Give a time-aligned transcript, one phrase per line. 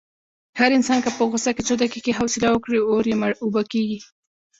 [0.59, 3.99] هر انسان که په غوسه کې څو دقیقې حوصله وکړي، اور یې اوبه کېږي.